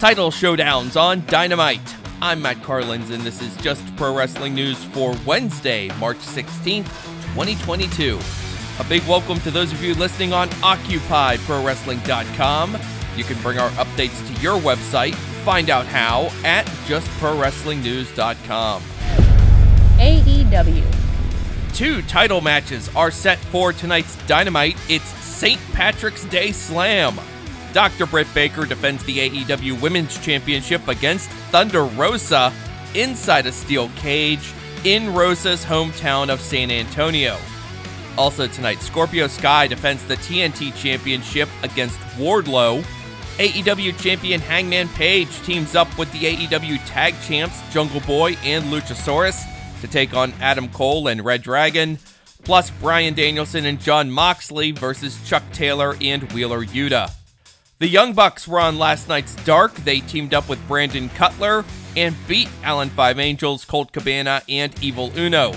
[0.00, 1.94] Title showdowns on Dynamite.
[2.22, 6.86] I'm Matt Carlins, and this is just pro wrestling news for Wednesday, March 16th,
[7.34, 8.18] 2022.
[8.78, 12.78] A big welcome to those of you listening on OccupyProWrestling.com.
[13.14, 15.12] You can bring our updates to your website.
[15.44, 18.82] Find out how at JustProWrestlingNews.com.
[19.98, 20.94] AEW.
[21.74, 24.78] Two title matches are set for tonight's Dynamite.
[24.88, 25.60] It's St.
[25.74, 27.20] Patrick's Day Slam.
[27.72, 28.06] Dr.
[28.06, 32.52] Britt Baker defends the AEW Women's Championship against Thunder Rosa
[32.94, 34.52] inside a steel cage
[34.84, 37.38] in Rosa's hometown of San Antonio.
[38.18, 42.84] Also tonight, Scorpio Sky defends the TNT Championship against Wardlow.
[43.38, 49.42] AEW champion Hangman Page teams up with the AEW tag champs Jungle Boy and Luchasaurus
[49.80, 51.98] to take on Adam Cole and Red Dragon,
[52.42, 57.10] plus Bryan Danielson and Jon Moxley versus Chuck Taylor and Wheeler Yuta.
[57.80, 59.74] The Young Bucks were on last night's Dark.
[59.74, 61.64] They teamed up with Brandon Cutler
[61.96, 65.54] and beat Alan Five Angels, Colt Cabana, and Evil Uno.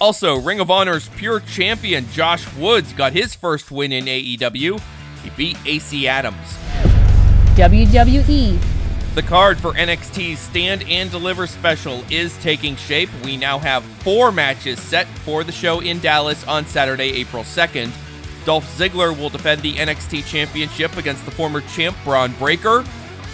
[0.00, 4.80] Also, Ring of Honor's pure champion Josh Woods got his first win in AEW.
[5.24, 6.36] He beat AC Adams.
[7.56, 8.60] WWE.
[9.16, 13.10] The card for NXT's Stand and Deliver special is taking shape.
[13.24, 17.90] We now have four matches set for the show in Dallas on Saturday, April 2nd.
[18.46, 22.84] Dolph Ziggler will defend the NXT Championship against the former champ Bron Breakker.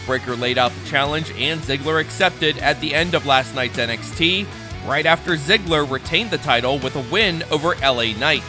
[0.06, 4.46] Breaker laid out the challenge, and Ziggler accepted at the end of last night's NXT,
[4.86, 8.42] right after Ziggler retained the title with a win over LA Knight.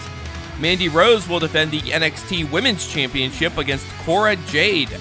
[0.62, 4.98] Mandy Rose will defend the NXT Women's Championship against Cora Jade.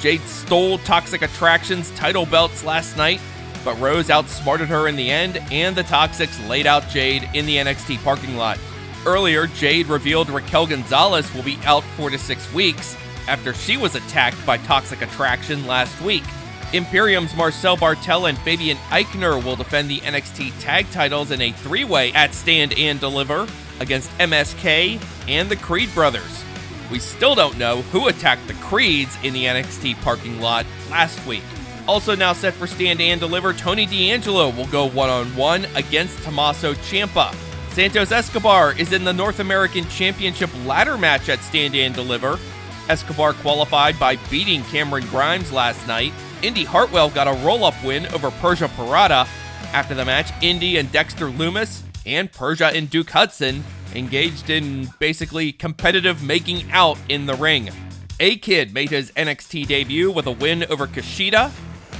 [0.00, 3.20] Jade stole Toxic Attraction's title belts last night,
[3.64, 7.56] but Rose outsmarted her in the end, and the Toxics laid out Jade in the
[7.56, 8.58] NXT parking lot.
[9.06, 12.96] Earlier, Jade revealed Raquel Gonzalez will be out four to six weeks
[13.28, 16.24] after she was attacked by Toxic Attraction last week.
[16.72, 21.84] Imperium's Marcel Barthel and Fabian Aichner will defend the NXT tag titles in a three
[21.84, 23.46] way at Stand and Deliver
[23.80, 26.44] against MSK and the Creed brothers.
[26.90, 31.44] We still don't know who attacked the Creeds in the NXT parking lot last week.
[31.86, 36.22] Also, now set for Stand and Deliver, Tony D'Angelo will go one on one against
[36.22, 37.34] Tommaso Ciampa.
[37.78, 42.36] Santos Escobar is in the North American Championship ladder match at Stand and Deliver.
[42.88, 46.12] Escobar qualified by beating Cameron Grimes last night.
[46.42, 49.28] Indi Hartwell got a roll up win over Persia Pirotta.
[49.72, 53.62] After the match, Indi and Dexter Lumis and Persia and Duke Hudson
[53.94, 57.70] engaged in basically competitive making out in the ring.
[58.18, 61.52] A Kid made his NXT debut with a win over Kushida.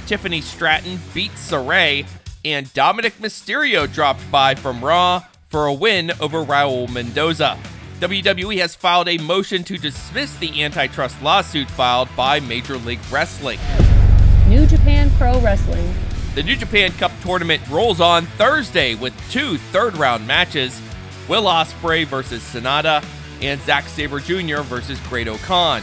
[0.07, 2.05] Tiffany Stratton beat Sarray,
[2.43, 7.57] and Dominik Mysterio dropped by from Raw for a win over Raul Mendoza.
[7.99, 13.59] WWE has filed a motion to dismiss the antitrust lawsuit filed by Major League Wrestling.
[14.47, 15.93] New Japan Pro Wrestling.
[16.35, 20.79] The New Japan Cup tournament rolls on Thursday with two third round matches
[21.27, 23.03] Will Ospreay versus Sanada
[23.41, 24.61] and Zack Sabre Jr.
[24.61, 25.81] versus Great-O-Khan.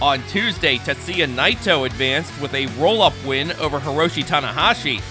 [0.00, 5.02] On Tuesday, Tetsuya Naito advanced with a roll up win over Hiroshi Tanahashi,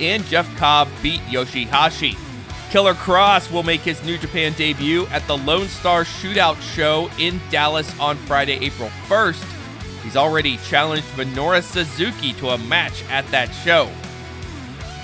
[0.00, 2.16] and Jeff Cobb beat Yoshihashi.
[2.72, 7.38] Killer Kross will make his New Japan debut at the Lone Star Shootout Show in
[7.50, 9.44] Dallas on Friday, April 1st.
[10.02, 13.90] He's already challenged Minoru Suzuki to a match at that show.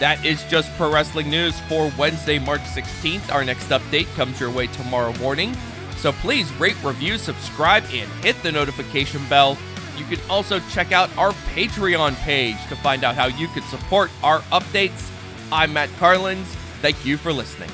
[0.00, 3.30] That is just pro wrestling news for Wednesday, March 16th.
[3.30, 5.54] Our next update comes your way tomorrow morning.
[5.98, 9.58] So please rate, review, subscribe, and hit the notification bell.
[9.98, 14.10] You can also check out our Patreon page to find out how you can support
[14.22, 15.10] our updates.
[15.52, 16.56] I'm Matt Carlins.
[16.80, 17.70] Thank you for listening.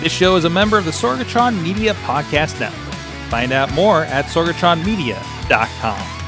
[0.00, 2.94] This show is a member of the Sorgatron Media Podcast Network.
[3.30, 6.21] Find out more at sorgatronmedia.com.